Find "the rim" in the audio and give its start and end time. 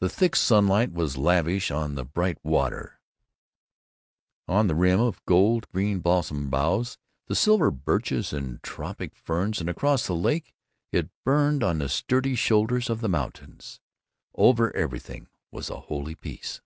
4.66-5.00